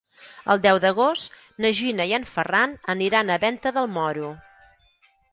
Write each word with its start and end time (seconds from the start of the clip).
El 0.51 0.61
deu 0.61 0.77
d'agost 0.83 1.35
na 1.65 1.69
Gina 1.79 2.07
i 2.11 2.13
en 2.17 2.25
Ferran 2.29 2.73
aniran 2.93 3.29
a 3.29 3.37
Venta 3.43 3.73
del 3.75 3.91
Moro. 3.99 4.31